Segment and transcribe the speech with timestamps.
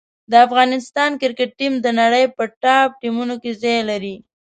[0.31, 4.15] د افغانستان کرکټ ټیم د نړۍ په ټاپ ټیمونو کې ځای لري.